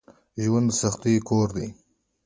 ژوند 0.43 0.67
دسختیو 0.71 1.25
کور 1.27 1.47
دی 1.55 1.67